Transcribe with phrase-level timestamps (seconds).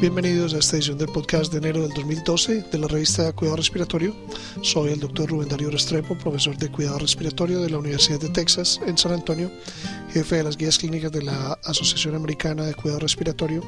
[0.00, 4.16] Bienvenidos a esta edición del podcast de enero del 2012 de la revista Cuidado Respiratorio.
[4.62, 8.80] Soy el doctor Rubén Darío Restrepo, profesor de Cuidado Respiratorio de la Universidad de Texas
[8.86, 9.50] en San Antonio,
[10.10, 13.62] jefe de las guías clínicas de la Asociación Americana de Cuidado Respiratorio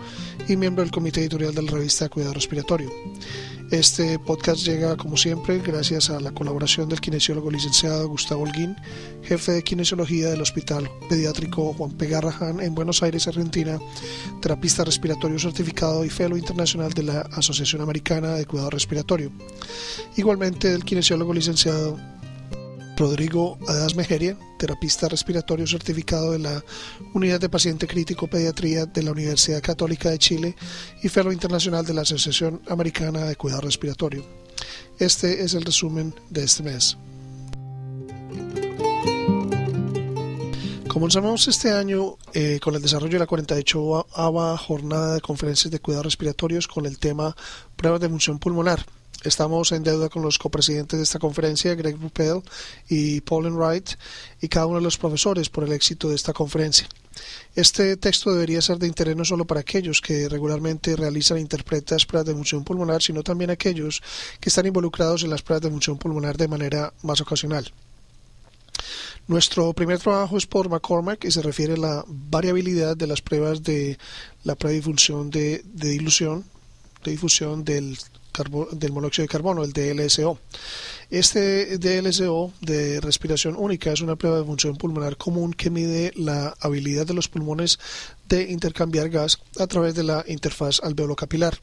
[0.49, 2.91] y miembro del comité editorial de la revista Cuidado Respiratorio.
[3.73, 8.77] Este podcast llega, como siempre, gracias a la colaboración del kinesiólogo licenciado Gustavo Holguín,
[9.23, 12.07] jefe de kinesiología del Hospital Pediátrico Juan P.
[12.07, 13.79] Garrahan en Buenos Aires, Argentina,
[14.43, 19.33] terapista respiratorio certificado y fellow internacional de la Asociación Americana de Cuidado Respiratorio.
[20.19, 21.99] Igualmente del kinesiólogo licenciado
[22.97, 26.65] Rodrigo Adas Mejeria, terapista respiratorio certificado de la
[27.15, 30.57] Unidad de Paciente Crítico Pediatría de la Universidad Católica de Chile
[31.03, 34.25] y Fellow Internacional de la Asociación Americana de Cuidado Respiratorio.
[34.99, 36.97] Este es el resumen de este mes.
[40.89, 44.07] Comenzamos este año eh, con el desarrollo de la 48
[44.59, 47.35] jornada de conferencias de cuidados respiratorios con el tema
[47.77, 48.85] pruebas de función pulmonar.
[49.25, 52.43] Estamos en deuda con los copresidentes de esta conferencia, Greg Ruppel
[52.89, 53.91] y Paul Wright,
[54.41, 56.89] y cada uno de los profesores por el éxito de esta conferencia.
[57.55, 61.99] Este texto debería ser de interés no solo para aquellos que regularmente realizan e interpretan
[62.09, 64.03] pruebas de función pulmonar, sino también aquellos
[64.41, 67.71] que están involucrados en las pruebas de función pulmonar de manera más ocasional.
[69.29, 73.63] Nuestro primer trabajo es por McCormack y se refiere a la variabilidad de las pruebas
[73.63, 73.99] de
[74.43, 76.45] la difusión de, de dilución,
[77.05, 77.97] de difusión del
[78.73, 80.39] del monóxido de carbono, el DLSO.
[81.11, 86.55] Este DLSO de respiración única es una prueba de función pulmonar común que mide la
[86.61, 87.79] habilidad de los pulmones
[88.29, 91.59] de intercambiar gas a través de la interfaz alveolo capilar.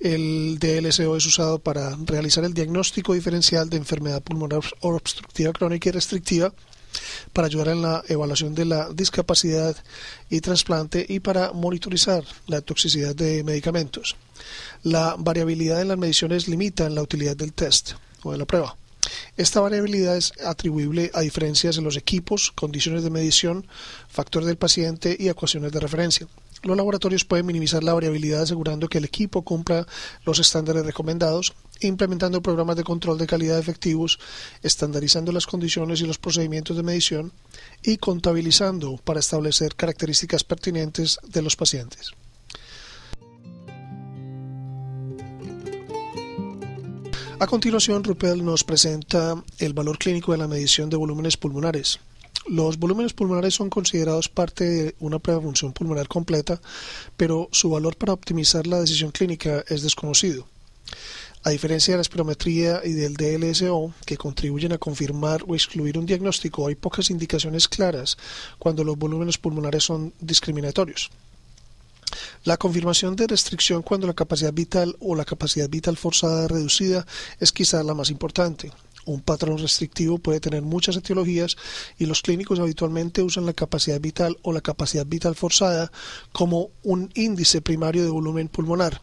[0.00, 5.92] El DLSO es usado para realizar el diagnóstico diferencial de enfermedad pulmonar obstructiva crónica y
[5.92, 6.52] restrictiva
[7.32, 9.76] para ayudar en la evaluación de la discapacidad
[10.30, 14.16] y trasplante y para monitorizar la toxicidad de medicamentos.
[14.82, 18.76] La variabilidad en las mediciones limita la utilidad del test o de la prueba.
[19.36, 23.66] Esta variabilidad es atribuible a diferencias en los equipos, condiciones de medición,
[24.08, 26.28] factor del paciente y ecuaciones de referencia.
[26.62, 29.84] Los laboratorios pueden minimizar la variabilidad asegurando que el equipo cumpla
[30.24, 34.20] los estándares recomendados, implementando programas de control de calidad efectivos,
[34.62, 37.32] estandarizando las condiciones y los procedimientos de medición
[37.82, 42.12] y contabilizando para establecer características pertinentes de los pacientes.
[47.40, 51.98] A continuación, Ruppel nos presenta el valor clínico de la medición de volúmenes pulmonares.
[52.48, 56.60] Los volúmenes pulmonares son considerados parte de una función pulmonar completa,
[57.16, 60.48] pero su valor para optimizar la decisión clínica es desconocido.
[61.44, 66.06] A diferencia de la espirometría y del DLSO, que contribuyen a confirmar o excluir un
[66.06, 68.16] diagnóstico, hay pocas indicaciones claras
[68.58, 71.10] cuando los volúmenes pulmonares son discriminatorios.
[72.44, 77.06] La confirmación de restricción cuando la capacidad vital o la capacidad vital forzada reducida
[77.40, 78.70] es quizá la más importante.
[79.04, 81.56] Un patrón restrictivo puede tener muchas etiologías
[81.98, 85.90] y los clínicos habitualmente usan la capacidad vital o la capacidad vital forzada
[86.32, 89.00] como un índice primario de volumen pulmonar.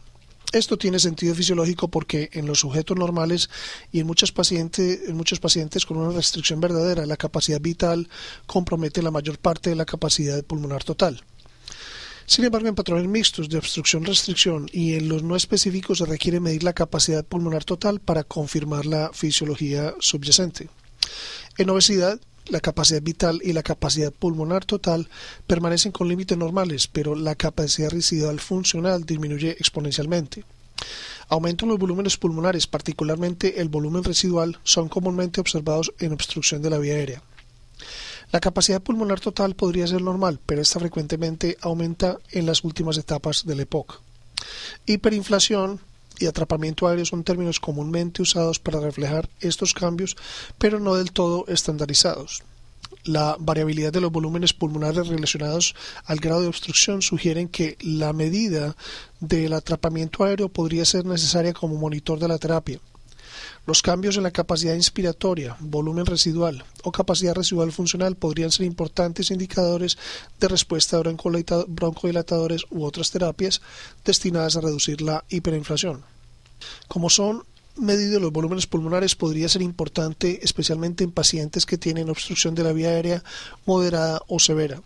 [0.52, 3.50] Esto tiene sentido fisiológico porque en los sujetos normales
[3.92, 8.08] y en, muchos pacientes, en muchos pacientes con una restricción verdadera, la capacidad vital
[8.46, 11.22] compromete la mayor parte de la capacidad pulmonar total.
[12.30, 16.62] Sin embargo, en patrones mixtos de obstrucción-restricción y en los no específicos se requiere medir
[16.62, 20.68] la capacidad pulmonar total para confirmar la fisiología subyacente.
[21.58, 25.08] En obesidad, la capacidad vital y la capacidad pulmonar total
[25.48, 30.44] permanecen con límites normales, pero la capacidad residual funcional disminuye exponencialmente.
[31.30, 36.70] Aumento en los volúmenes pulmonares, particularmente el volumen residual, son comúnmente observados en obstrucción de
[36.70, 37.22] la vía aérea.
[38.32, 43.44] La capacidad pulmonar total podría ser normal, pero esta frecuentemente aumenta en las últimas etapas
[43.44, 43.96] de la época.
[44.86, 45.80] Hiperinflación
[46.20, 50.16] y atrapamiento aéreo son términos comúnmente usados para reflejar estos cambios,
[50.58, 52.42] pero no del todo estandarizados.
[53.04, 55.74] La variabilidad de los volúmenes pulmonares relacionados
[56.04, 58.76] al grado de obstrucción sugieren que la medida
[59.20, 62.78] del atrapamiento aéreo podría ser necesaria como monitor de la terapia.
[63.66, 69.30] Los cambios en la capacidad inspiratoria, volumen residual o capacidad residual funcional podrían ser importantes
[69.30, 69.98] indicadores
[70.40, 73.60] de respuesta a broncodilatadores u otras terapias
[74.04, 76.02] destinadas a reducir la hiperinflación.
[76.88, 77.44] Como son
[77.76, 82.72] medidos los volúmenes pulmonares podría ser importante especialmente en pacientes que tienen obstrucción de la
[82.72, 83.22] vía aérea
[83.66, 84.82] moderada o severa.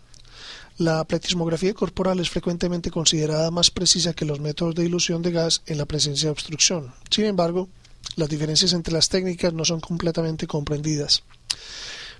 [0.77, 5.61] La pletismografía corporal es frecuentemente considerada más precisa que los métodos de dilución de gas
[5.65, 6.93] en la presencia de obstrucción.
[7.09, 7.69] Sin embargo,
[8.15, 11.23] las diferencias entre las técnicas no son completamente comprendidas.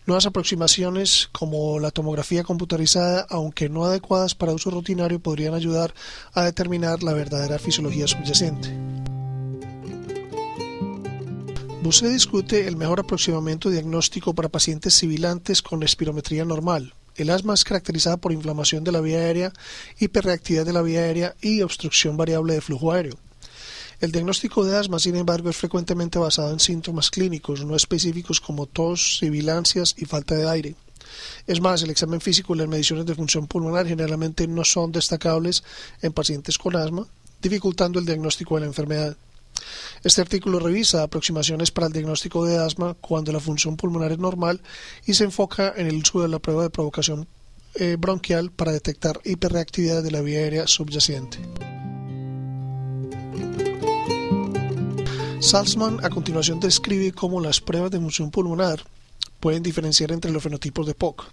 [0.05, 5.95] Nuevas aproximaciones como la tomografía computarizada, aunque no adecuadas para uso rutinario, podrían ayudar
[6.33, 8.71] a determinar la verdadera fisiología subyacente.
[11.81, 16.93] Busse discute el mejor aproximamiento diagnóstico para pacientes sibilantes con espirometría normal.
[17.15, 19.53] El asma es caracterizada por inflamación de la vía aérea,
[19.99, 23.17] hiperreactividad de la vía aérea y obstrucción variable de flujo aéreo.
[24.01, 28.65] El diagnóstico de asma, sin embargo, es frecuentemente basado en síntomas clínicos no específicos como
[28.65, 30.75] tos, sibilancias y falta de aire.
[31.47, 35.63] Es más, el examen físico y las mediciones de función pulmonar generalmente no son destacables
[36.01, 37.07] en pacientes con asma,
[37.41, 39.17] dificultando el diagnóstico de la enfermedad.
[40.03, 44.61] Este artículo revisa aproximaciones para el diagnóstico de asma cuando la función pulmonar es normal
[45.05, 47.27] y se enfoca en el uso de la prueba de provocación
[47.75, 51.39] eh, bronquial para detectar hiperreactividad de la vía aérea subyacente.
[55.39, 58.83] Salzman a continuación describe cómo las pruebas de función pulmonar
[59.39, 61.25] pueden diferenciar entre los fenotipos de POC.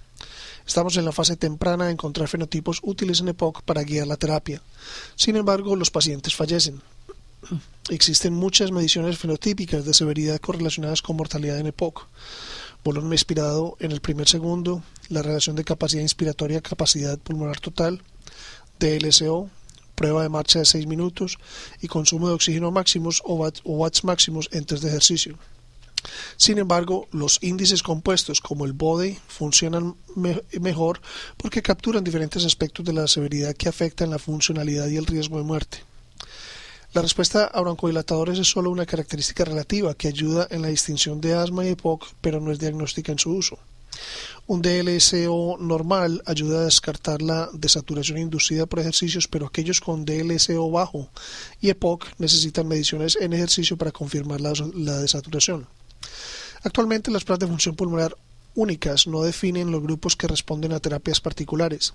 [0.66, 4.62] Estamos en la fase temprana de encontrar fenotipos útiles en EPOC para guiar la terapia.
[5.16, 6.82] Sin embargo, los pacientes fallecen.
[7.88, 12.06] Existen muchas mediciones fenotípicas de severidad correlacionadas con mortalidad en EPOC.
[12.84, 18.02] Volumen expirado en el primer segundo, la relación de capacidad inspiratoria capacidad pulmonar total,
[18.78, 19.48] DLCO,
[20.02, 21.38] prueba de marcha de 6 minutos
[21.80, 23.34] y consumo de oxígeno máximos o,
[23.80, 25.38] watts máximos en test de ejercicio.
[26.36, 29.94] Sin embargo, los índices compuestos como el BODE funcionan
[30.60, 31.00] mejor
[31.36, 35.44] porque capturan diferentes aspectos de la severidad que afectan la funcionalidad y el riesgo de
[35.44, 35.78] muerte.
[36.94, 41.34] La respuesta a broncodilatadores es solo una característica relativa que ayuda en la distinción de
[41.34, 43.56] asma y EPOC, pero no es diagnóstica en su uso.
[44.46, 50.70] Un DLSO normal ayuda a descartar la desaturación inducida por ejercicios, pero aquellos con DLSO
[50.70, 51.08] bajo
[51.60, 55.68] y EPOC necesitan mediciones en ejercicio para confirmar la, desaturación.
[56.64, 58.16] Actualmente las pruebas de función pulmonar
[58.54, 61.94] únicas no definen los grupos que responden a terapias particulares.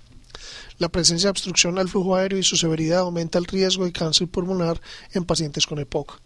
[0.79, 4.27] La presencia de obstrucción al flujo aéreo y su severidad aumenta el riesgo de cáncer
[4.27, 4.81] pulmonar
[5.13, 6.19] en pacientes con EPOC.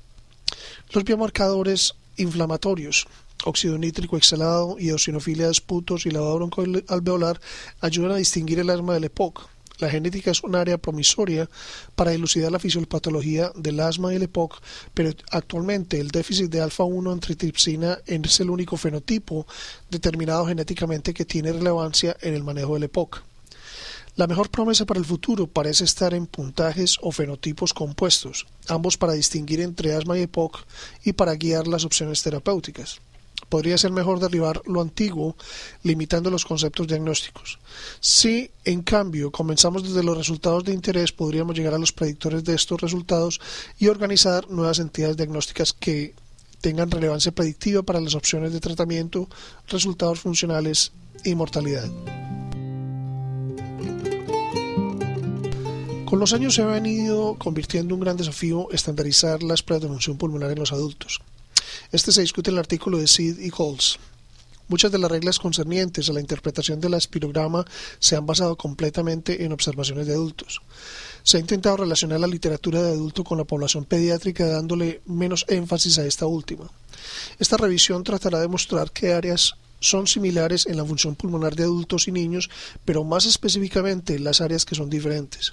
[0.91, 3.07] Los biomarcadores inflamatorios
[3.45, 7.39] óxido nítrico exhalado y eosinofilia de esputos y lavado broncoalveolar
[7.81, 9.47] ayudan a distinguir el asma del EPOC.
[9.79, 11.49] La genética es un área promisoria
[11.95, 14.61] para elucidar la fisiopatología del asma y el EPOC,
[14.93, 19.47] pero actualmente el déficit de alfa-1 antitripsina es el único fenotipo
[19.89, 23.23] determinado genéticamente que tiene relevancia en el manejo del EPOC.
[24.17, 29.13] La mejor promesa para el futuro parece estar en puntajes o fenotipos compuestos, ambos para
[29.13, 30.59] distinguir entre asma y EPOC
[31.05, 33.01] y para guiar las opciones terapéuticas
[33.51, 35.35] podría ser mejor derribar lo antiguo,
[35.83, 37.59] limitando los conceptos diagnósticos.
[37.99, 42.55] Si, en cambio, comenzamos desde los resultados de interés, podríamos llegar a los predictores de
[42.55, 43.41] estos resultados
[43.77, 46.15] y organizar nuevas entidades diagnósticas que
[46.61, 49.27] tengan relevancia predictiva para las opciones de tratamiento,
[49.67, 50.93] resultados funcionales
[51.25, 51.91] y mortalidad.
[56.05, 59.89] Con los años se ha venido convirtiendo en un gran desafío estandarizar las pruebas de
[59.89, 61.19] función pulmonar en los adultos.
[61.91, 63.99] Este se discute en el artículo de Sid y Coles.
[64.69, 67.65] Muchas de las reglas concernientes a la interpretación del aspirograma
[67.99, 70.61] se han basado completamente en observaciones de adultos.
[71.23, 75.97] Se ha intentado relacionar la literatura de adulto con la población pediátrica dándole menos énfasis
[75.97, 76.71] a esta última.
[77.39, 82.07] Esta revisión tratará de mostrar qué áreas son similares en la función pulmonar de adultos
[82.07, 82.49] y niños,
[82.85, 85.51] pero más específicamente las áreas que son diferentes.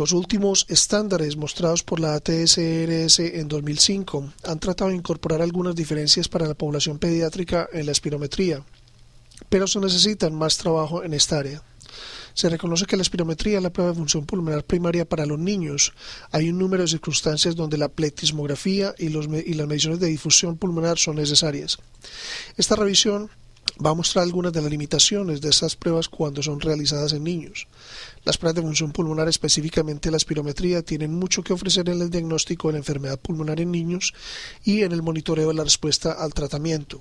[0.00, 6.26] Los últimos estándares mostrados por la ATSRS en 2005 han tratado de incorporar algunas diferencias
[6.26, 8.64] para la población pediátrica en la espirometría,
[9.50, 11.62] pero se necesita más trabajo en esta área.
[12.32, 15.92] Se reconoce que la espirometría es la prueba de función pulmonar primaria para los niños.
[16.30, 21.16] Hay un número de circunstancias donde la pletismografía y las mediciones de difusión pulmonar son
[21.16, 21.76] necesarias.
[22.56, 23.28] Esta revisión
[23.84, 27.66] va a mostrar algunas de las limitaciones de estas pruebas cuando son realizadas en niños.
[28.24, 32.68] Las pruebas de función pulmonar, específicamente la espirometría, tienen mucho que ofrecer en el diagnóstico
[32.68, 34.12] de la enfermedad pulmonar en niños
[34.64, 37.00] y en el monitoreo de la respuesta al tratamiento.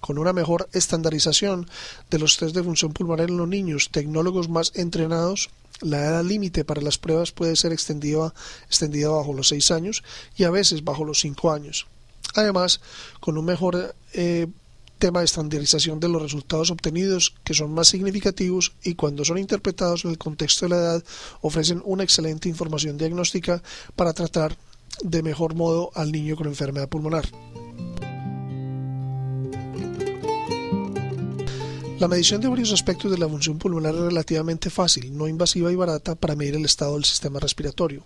[0.00, 1.68] Con una mejor estandarización
[2.10, 6.64] de los test de función pulmonar en los niños, tecnólogos más entrenados, la edad límite
[6.64, 8.32] para las pruebas puede ser extendida,
[8.66, 10.02] extendida bajo los 6 años
[10.36, 11.86] y a veces bajo los 5 años.
[12.34, 12.80] Además,
[13.20, 14.46] con un mejor eh,
[14.98, 20.04] tema de estandarización de los resultados obtenidos que son más significativos y cuando son interpretados
[20.04, 21.04] en el contexto de la edad
[21.40, 23.62] ofrecen una excelente información diagnóstica
[23.94, 24.56] para tratar
[25.02, 27.28] de mejor modo al niño con enfermedad pulmonar.
[31.98, 35.76] La medición de varios aspectos de la función pulmonar es relativamente fácil, no invasiva y
[35.76, 38.04] barata para medir el estado del sistema respiratorio.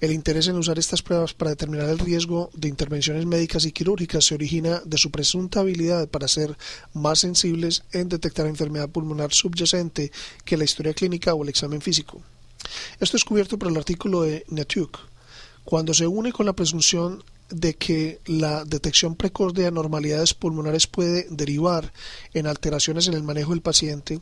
[0.00, 4.24] El interés en usar estas pruebas para determinar el riesgo de intervenciones médicas y quirúrgicas
[4.24, 6.56] se origina de su presunta habilidad para ser
[6.92, 10.10] más sensibles en detectar enfermedad pulmonar subyacente
[10.44, 12.20] que la historia clínica o el examen físico.
[13.00, 14.98] Esto es cubierto por el artículo de Natuk.
[15.64, 21.26] Cuando se une con la presunción de que la detección precoz de anormalidades pulmonares puede
[21.30, 21.92] derivar
[22.32, 24.20] en alteraciones en el manejo del paciente,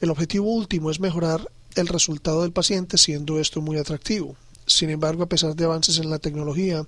[0.00, 4.36] el objetivo último es mejorar el resultado del paciente siendo esto muy atractivo.
[4.66, 6.86] Sin embargo, a pesar de avances en la tecnología,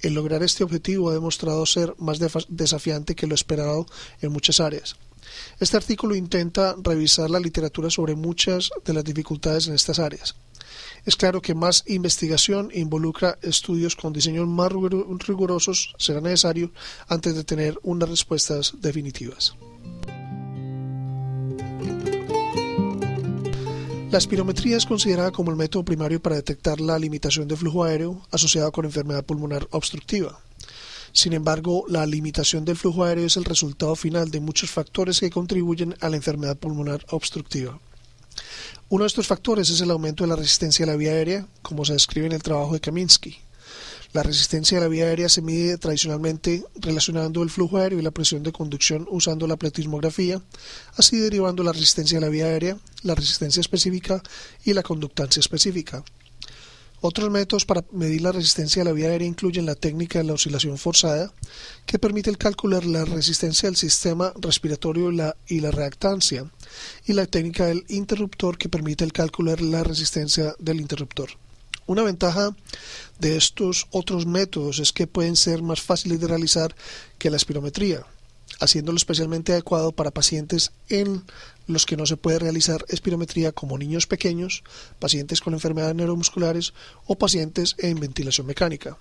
[0.00, 3.86] el lograr este objetivo ha demostrado ser más desafiante que lo esperado
[4.20, 4.96] en muchas áreas.
[5.60, 10.34] Este artículo intenta revisar la literatura sobre muchas de las dificultades en estas áreas.
[11.04, 16.72] Es claro que más investigación involucra estudios con diseños más rigurosos será necesario
[17.08, 19.54] antes de tener unas respuestas definitivas.
[24.12, 28.20] La espirometría es considerada como el método primario para detectar la limitación de flujo aéreo
[28.30, 30.38] asociado con enfermedad pulmonar obstructiva.
[31.12, 35.30] Sin embargo, la limitación del flujo aéreo es el resultado final de muchos factores que
[35.30, 37.80] contribuyen a la enfermedad pulmonar obstructiva.
[38.90, 41.86] Uno de estos factores es el aumento de la resistencia a la vía aérea, como
[41.86, 43.38] se describe en el trabajo de Kaminsky.
[44.12, 48.10] La resistencia a la vía aérea se mide tradicionalmente relacionando el flujo aéreo y la
[48.10, 50.42] presión de conducción usando la pletismografía,
[50.96, 54.22] así derivando la resistencia a la vía aérea, la resistencia específica
[54.66, 56.04] y la conductancia específica.
[57.00, 60.34] Otros métodos para medir la resistencia a la vía aérea incluyen la técnica de la
[60.34, 61.32] oscilación forzada,
[61.86, 66.48] que permite el cálculo de la resistencia del sistema respiratorio y la, y la reactancia,
[67.06, 71.41] y la técnica del interruptor, que permite el cálculo de la resistencia del interruptor.
[71.86, 72.54] Una ventaja
[73.18, 76.74] de estos otros métodos es que pueden ser más fáciles de realizar
[77.18, 78.06] que la espirometría,
[78.60, 81.24] haciéndolo especialmente adecuado para pacientes en
[81.66, 84.62] los que no se puede realizar espirometría como niños pequeños,
[84.98, 86.72] pacientes con enfermedades neuromusculares
[87.06, 88.96] o pacientes en ventilación mecánica.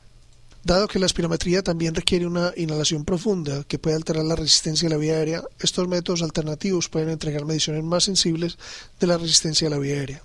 [0.64, 4.92] Dado que la espirometría también requiere una inhalación profunda que puede alterar la resistencia a
[4.92, 8.60] la vía aérea, estos métodos alternativos pueden entregar mediciones más sensibles
[9.00, 10.24] de la resistencia a la vía aérea.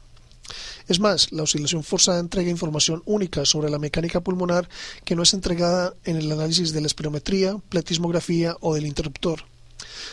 [0.89, 4.69] Es más, la oscilación forzada entrega información única sobre la mecánica pulmonar
[5.05, 9.45] que no es entregada en el análisis de la espirometría, pletismografía o del interruptor.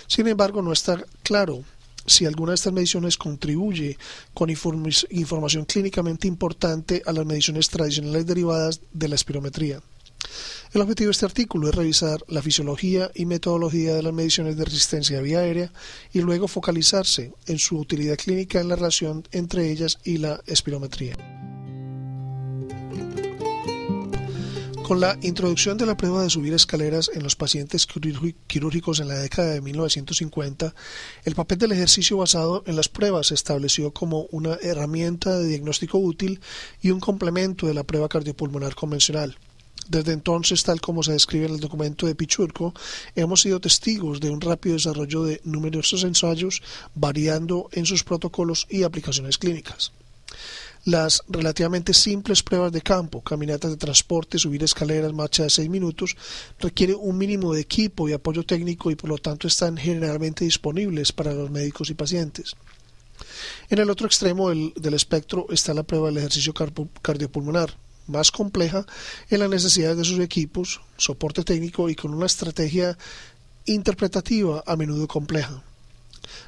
[0.08, 1.64] Sin embargo, no está claro
[2.06, 3.98] si alguna de estas mediciones contribuye
[4.34, 9.82] con información clínicamente importante a las mediciones tradicionales derivadas de la espirometría.
[10.74, 14.66] El objetivo de este artículo es revisar la fisiología y metodología de las mediciones de
[14.66, 15.72] resistencia vía aérea
[16.12, 21.16] y luego focalizarse en su utilidad clínica en la relación entre ellas y la espirometría.
[24.84, 27.88] Con la introducción de la prueba de subir escaleras en los pacientes
[28.48, 30.76] quirúrgicos en la década de 1950,
[31.24, 36.00] el papel del ejercicio basado en las pruebas se estableció como una herramienta de diagnóstico
[36.00, 36.42] útil
[36.82, 39.38] y un complemento de la prueba cardiopulmonar convencional.
[39.88, 42.74] Desde entonces, tal como se describe en el documento de Pichurco,
[43.16, 46.62] hemos sido testigos de un rápido desarrollo de numerosos ensayos
[46.96, 49.92] variando en sus protocolos y aplicaciones clínicas.
[50.86, 56.18] Las relativamente simples pruebas de campo, caminatas de transporte, subir escaleras, marcha de 6 minutos,
[56.60, 61.14] requieren un mínimo de equipo y apoyo técnico y por lo tanto están generalmente disponibles
[61.14, 62.56] para los médicos y pacientes.
[63.70, 66.54] En el otro extremo del, del espectro está la prueba del ejercicio
[67.02, 67.74] cardiopulmonar,
[68.08, 68.86] más compleja
[69.30, 72.98] en las necesidades de sus equipos, soporte técnico y con una estrategia
[73.66, 75.64] interpretativa a menudo compleja.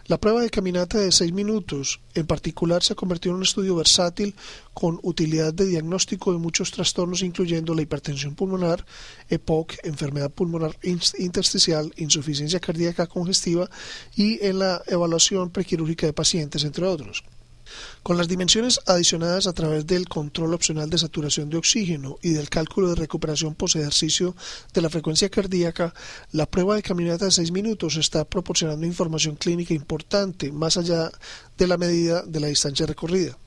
[0.08, 3.76] La prueba de caminata de 6 minutos, en particular, se ha convertido en un estudio
[3.76, 4.36] versátil
[4.74, 8.86] con utilidad de diagnóstico de muchos trastornos, incluyendo la hipertensión pulmonar,
[9.30, 10.78] EPOC, enfermedad pulmonar
[11.18, 13.70] intersticial, insuficiencia cardíaca congestiva
[14.16, 17.24] y en la evaluación prequirúrgica de pacientes, entre otros.
[18.04, 22.50] Con las dimensiones adicionadas a través del control opcional de saturación de oxígeno y del
[22.50, 24.36] cálculo de recuperación post-ejercicio
[24.74, 25.94] de la frecuencia cardíaca,
[26.32, 31.12] la prueba de caminata de 6 minutos está proporcionando información clínica importante más allá
[31.58, 33.38] de la medida de la distancia recorrida.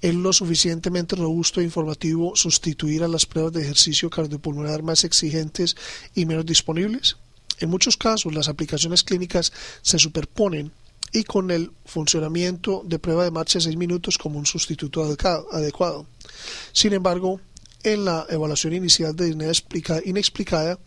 [0.00, 5.74] ¿Es lo suficientemente robusto e informativo sustituir a las pruebas de ejercicio cardiopulmonar más exigentes
[6.14, 7.16] y menos disponibles?
[7.58, 10.70] En muchos casos, las aplicaciones clínicas se superponen
[11.12, 16.06] y con el funcionamiento de prueba de marcha de 6 minutos como un sustituto adecuado.
[16.72, 17.40] Sin embargo,
[17.84, 19.52] en la evaluación inicial de disnea
[20.04, 20.78] inexplicada,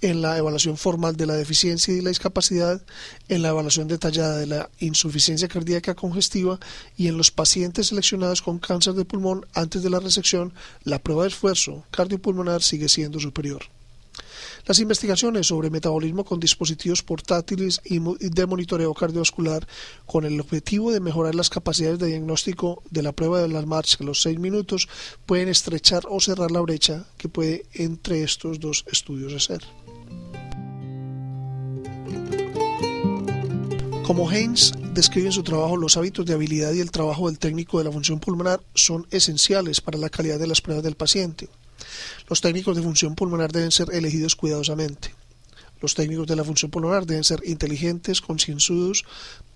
[0.00, 2.80] en la evaluación formal de la deficiencia y la discapacidad,
[3.28, 6.60] en la evaluación detallada de la insuficiencia cardíaca congestiva
[6.96, 11.24] y en los pacientes seleccionados con cáncer de pulmón antes de la resección, la prueba
[11.24, 13.64] de esfuerzo cardiopulmonar sigue siendo superior.
[14.66, 19.66] Las investigaciones sobre metabolismo con dispositivos portátiles y de monitoreo cardiovascular
[20.06, 24.00] con el objetivo de mejorar las capacidades de diagnóstico de la prueba de las marchas
[24.00, 24.88] a los seis minutos
[25.26, 29.62] pueden estrechar o cerrar la brecha que puede entre estos dos estudios ser.
[34.08, 37.78] Como Haynes describe en su trabajo, los hábitos de habilidad y el trabajo del técnico
[37.78, 41.48] de la función pulmonar son esenciales para la calidad de las pruebas del paciente.
[42.28, 45.14] Los técnicos de función pulmonar deben ser elegidos cuidadosamente.
[45.80, 49.04] Los técnicos de la función pulmonar deben ser inteligentes, concienzudos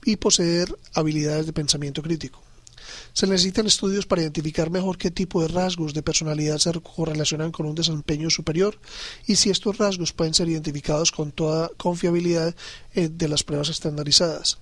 [0.04, 2.40] y poseer habilidades de pensamiento crítico.
[3.12, 7.66] Se necesitan estudios para identificar mejor qué tipo de rasgos de personalidad se correlacionan con
[7.66, 8.78] un desempeño superior
[9.26, 12.54] y si estos rasgos pueden ser identificados con toda confiabilidad
[12.94, 14.58] eh, de las pruebas estandarizadas.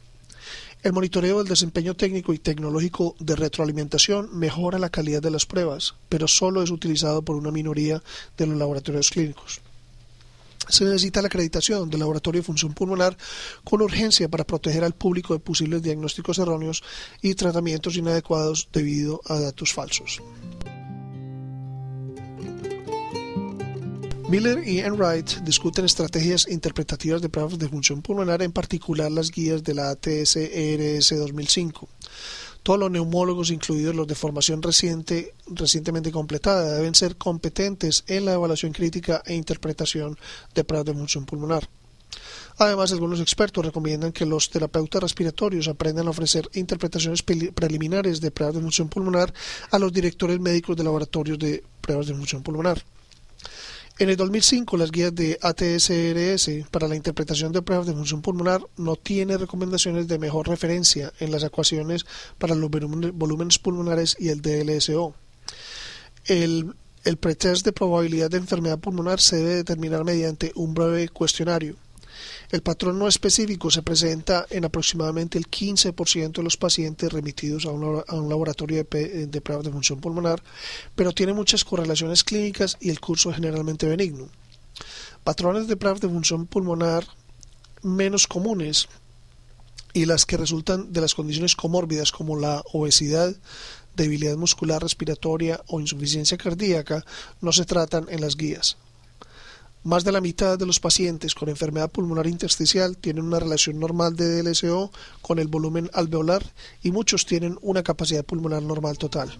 [0.82, 5.94] El monitoreo del desempeño técnico y tecnológico de retroalimentación mejora la calidad de las pruebas,
[6.08, 8.02] pero solo es utilizado por una minoría
[8.36, 9.60] de los laboratorios clínicos
[10.70, 13.16] se necesita la acreditación del laboratorio de función pulmonar
[13.64, 16.82] con urgencia para proteger al público de posibles diagnósticos erróneos
[17.22, 20.20] y tratamientos inadecuados debido a datos falsos.
[24.30, 29.64] Miller y Enright discuten estrategias interpretativas de pruebas de función pulmonar, en particular las guías
[29.64, 31.88] de la ATS-ERS 2005.
[32.62, 38.34] Todos los neumólogos, incluidos los de formación reciente, recientemente completada, deben ser competentes en la
[38.34, 40.16] evaluación crítica e interpretación
[40.54, 41.68] de pruebas de función pulmonar.
[42.58, 48.54] Además, algunos expertos recomiendan que los terapeutas respiratorios aprendan a ofrecer interpretaciones preliminares de pruebas
[48.54, 49.34] de función pulmonar
[49.72, 52.80] a los directores médicos de laboratorios de pruebas de función pulmonar.
[54.00, 58.62] En el 2005, las guías de ATSRS para la interpretación de pruebas de función pulmonar
[58.78, 62.06] no tienen recomendaciones de mejor referencia en las ecuaciones
[62.38, 65.14] para los volúmenes pulmonares y el DLSO.
[66.24, 66.72] El,
[67.04, 71.76] el pretest de probabilidad de enfermedad pulmonar se debe determinar mediante un breve cuestionario.
[72.50, 77.70] El patrón no específico se presenta en aproximadamente el 15% de los pacientes remitidos a
[77.70, 80.42] un, laboratorio de, de pruebas de función pulmonar,
[80.96, 84.28] pero tiene muchas correlaciones clínicas y el curso es generalmente benigno.
[85.22, 87.06] Patrones de pruebas de función pulmonar
[87.82, 88.88] menos comunes
[89.92, 93.34] y las que resultan de las condiciones comórbidas como la obesidad,
[93.94, 97.04] debilidad muscular respiratoria o insuficiencia cardíaca
[97.40, 98.76] no se tratan en las guías.
[99.82, 104.14] Más de la mitad de los pacientes con enfermedad pulmonar intersticial tienen una relación normal
[104.14, 106.44] de DLSO con el volumen alveolar
[106.82, 109.32] y muchos tienen una capacidad pulmonar normal total.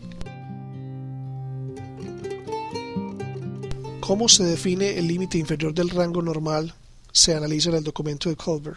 [4.00, 6.74] ¿Cómo se define el límite inferior del rango normal?
[7.12, 8.76] Se analiza en el documento de Culver.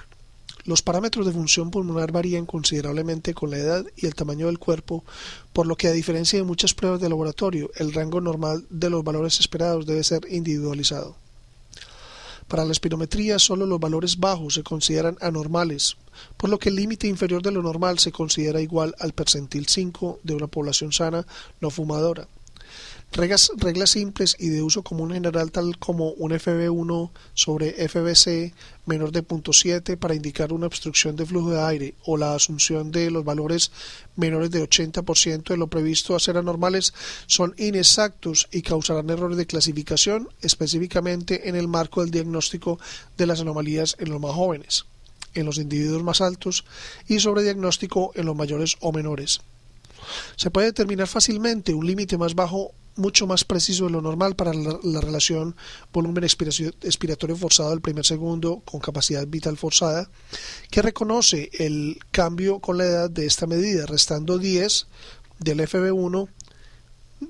[0.65, 5.05] Los parámetros de función pulmonar varían considerablemente con la edad y el tamaño del cuerpo,
[5.53, 9.01] por lo que a diferencia de muchas pruebas de laboratorio, el rango normal de los
[9.03, 11.22] valores esperados debe ser individualizado.
[12.47, 15.97] Para la espirometría solo los valores bajos se consideran anormales,
[16.37, 20.19] por lo que el límite inferior de lo normal se considera igual al percentil 5
[20.23, 21.25] de una población sana
[21.61, 22.27] no fumadora.
[23.15, 23.51] Reglas,
[23.85, 28.55] simples y de uso común general tal como un FB1 sobre FBC
[28.87, 33.11] menor de 0.7 para indicar una obstrucción de flujo de aire o la asunción de
[33.11, 33.71] los valores
[34.15, 36.95] menores de 80% de lo previsto a ser anormales
[37.27, 42.79] son inexactos y causarán errores de clasificación específicamente en el marco del diagnóstico
[43.15, 44.85] de las anomalías en los más jóvenes,
[45.35, 46.65] en los individuos más altos
[47.07, 49.41] y sobre diagnóstico en los mayores o menores.
[50.35, 54.53] Se puede determinar fácilmente un límite más bajo mucho más preciso de lo normal para
[54.53, 55.55] la, relación
[55.91, 60.09] volumen expiratorio forzado del primer segundo con capacidad vital forzada,
[60.69, 64.87] que reconoce el cambio con la edad de esta medida, restando 10
[65.39, 66.29] del FB1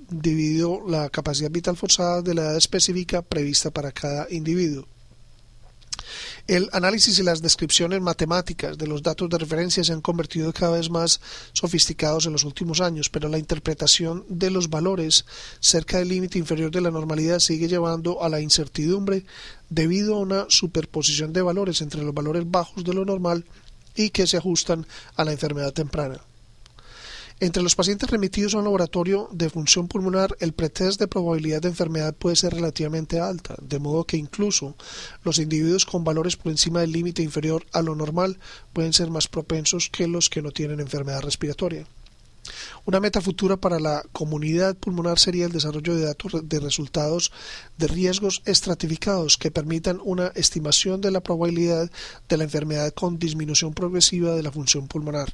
[0.09, 4.87] dividido la capacidad vital forzada de la edad específica prevista para cada individuo.
[6.47, 10.77] El análisis y las descripciones matemáticas de los datos de referencia se han convertido cada
[10.77, 11.21] vez más
[11.53, 15.25] sofisticados en los últimos años, pero la interpretación de los valores
[15.59, 19.25] cerca del límite inferior de la normalidad sigue llevando a la incertidumbre
[19.69, 23.45] debido a una superposición de valores entre los valores bajos de lo normal
[23.95, 26.19] y que se ajustan a la enfermedad temprana.
[27.39, 31.69] Entre los pacientes remitidos a un laboratorio de función pulmonar, el pretest de probabilidad de
[31.69, 34.75] enfermedad puede ser relativamente alta, de modo que incluso
[35.23, 38.39] los individuos con valores por encima del límite inferior a lo normal
[38.71, 41.85] pueden ser más propensos que los que no tienen enfermedad respiratoria.
[42.85, 47.31] Una meta futura para la comunidad pulmonar sería el desarrollo de datos de resultados
[47.77, 51.89] de riesgos estratificados que permitan una estimación de la probabilidad
[52.27, 55.33] de la enfermedad con disminución progresiva de la función pulmonar.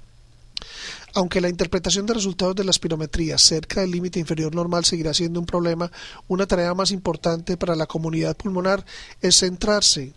[1.13, 5.39] Aunque la interpretación de resultados de la espirometría cerca del límite inferior normal seguirá siendo
[5.39, 5.91] un problema,
[6.28, 8.86] una tarea más importante para la comunidad pulmonar
[9.22, 10.13] es centrarse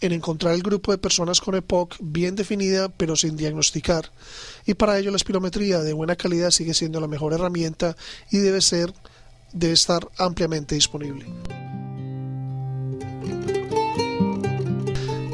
[0.00, 4.10] en encontrar el grupo de personas con EPOC bien definida pero sin diagnosticar.
[4.66, 7.96] Y para ello la espirometría de buena calidad sigue siendo la mejor herramienta
[8.30, 8.92] y debe ser
[9.52, 11.26] debe estar ampliamente disponible.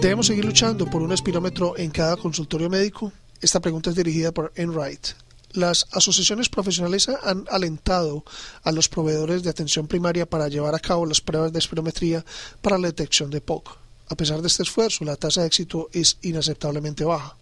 [0.01, 3.13] ¿Debemos seguir luchando por un espirómetro en cada consultorio médico?
[3.41, 5.09] Esta pregunta es dirigida por Enright.
[5.53, 8.25] Las asociaciones profesionales han alentado
[8.63, 12.25] a los proveedores de atención primaria para llevar a cabo las pruebas de espirometría
[12.61, 13.79] para la detección de POC.
[14.09, 17.37] A pesar de este esfuerzo, la tasa de éxito es inaceptablemente baja.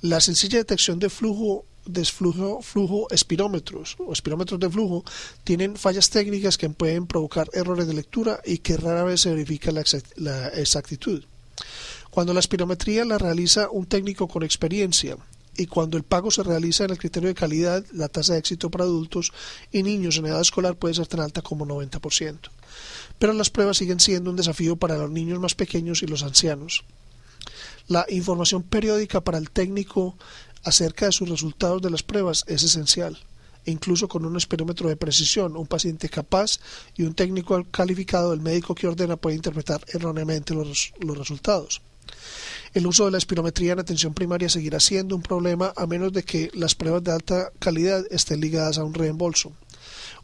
[0.00, 1.64] La sencilla detección de flujo
[2.62, 5.04] flujo espirómetros o espirómetros de flujo
[5.42, 9.72] tienen fallas técnicas que pueden provocar errores de lectura y que rara vez se verifica
[9.72, 11.24] la exactitud.
[12.10, 15.16] Cuando la espirometría la realiza un técnico con experiencia
[15.56, 18.70] y cuando el pago se realiza en el criterio de calidad, la tasa de éxito
[18.70, 19.32] para adultos
[19.72, 22.50] y niños en edad escolar puede ser tan alta como 90%
[23.20, 26.84] pero las pruebas siguen siendo un desafío para los niños más pequeños y los ancianos.
[27.86, 30.16] La información periódica para el técnico
[30.64, 33.18] acerca de sus resultados de las pruebas es esencial.
[33.66, 36.60] Incluso con un esperómetro de precisión, un paciente capaz
[36.96, 41.82] y un técnico calificado, el médico que ordena puede interpretar erróneamente los resultados.
[42.72, 46.22] El uso de la espirometría en atención primaria seguirá siendo un problema a menos de
[46.22, 49.52] que las pruebas de alta calidad estén ligadas a un reembolso.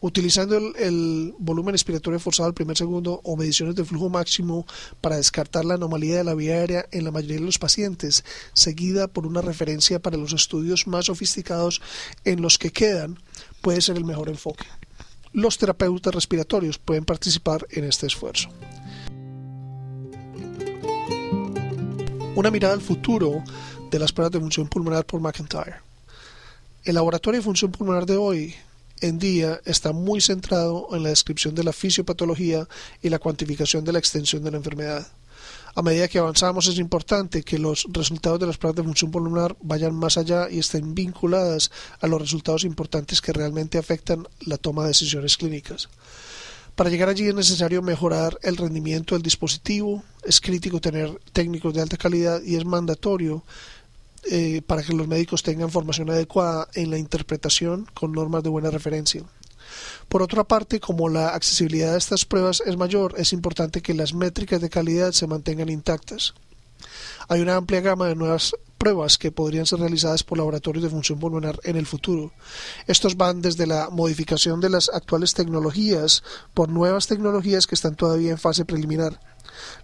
[0.00, 4.66] Utilizando el, volumen expiratorio forzado al primer segundo o mediciones de flujo máximo
[5.00, 9.08] para descartar la anomalía de la vía aérea en la mayoría de los pacientes, seguida
[9.08, 11.80] por una referencia para los estudios más sofisticados
[12.24, 13.18] en los que quedan,
[13.60, 14.66] puede ser el mejor enfoque.
[15.32, 18.50] Los terapeutas respiratorios pueden participar en este esfuerzo.
[22.36, 23.42] Una mirada al futuro
[23.90, 25.76] de las pruebas de función pulmonar por McIntyre.
[26.84, 28.54] El laboratorio de función pulmonar de hoy
[29.00, 32.68] en día está muy centrado en la descripción de la fisiopatología
[33.00, 35.06] y la cuantificación de la extensión de la enfermedad.
[35.74, 39.56] A medida que avanzamos es importante que los resultados de las pruebas de función pulmonar
[39.62, 41.70] vayan más allá y estén vinculadas
[42.02, 45.88] a los resultados importantes que realmente afectan la toma de decisiones clínicas.
[46.76, 51.80] Para llegar allí es necesario mejorar el rendimiento del dispositivo, es crítico tener técnicos de
[51.80, 53.42] alta calidad y es mandatorio
[54.30, 58.70] eh, para que los médicos tengan formación adecuada en la interpretación con normas de buena
[58.70, 59.24] referencia.
[60.10, 64.12] Por otra parte, como la accesibilidad de estas pruebas es mayor, es importante que las
[64.12, 66.34] métricas de calidad se mantengan intactas.
[67.28, 71.18] Hay una amplia gama de nuevas pruebas que podrían ser realizadas por laboratorios de función
[71.18, 72.32] pulmonar en el futuro.
[72.86, 76.22] Estos van desde la modificación de las actuales tecnologías
[76.54, 79.18] por nuevas tecnologías que están todavía en fase preliminar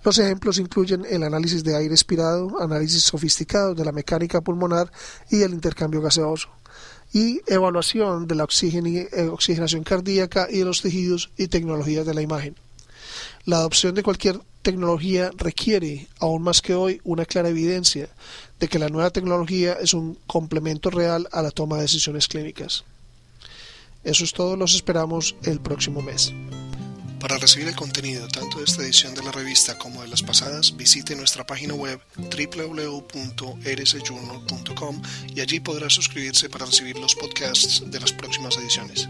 [0.04, 4.90] los ejemplos incluyen el análisis de aire expirado, análisis sofisticado de la mecánica pulmonar
[5.30, 6.48] y el intercambio gaseoso,
[7.12, 12.22] y evaluación de la eh, oxigenación cardíaca y de los tejidos y tecnologías de la
[12.22, 12.56] imagen.
[13.44, 18.08] La adopción de cualquier tecnología requiere, aún más que hoy, una clara evidencia
[18.60, 22.84] de que la nueva tecnología es un complemento real a la toma de decisiones clínicas.
[24.04, 26.32] Eso es todo, los esperamos el próximo mes.
[27.18, 30.76] Para recibir el contenido tanto de esta edición de la revista como de las pasadas,
[30.76, 35.02] visite nuestra página web www.rsjournal.com
[35.34, 39.08] y allí podrá suscribirse para recibir los podcasts de las próximas ediciones.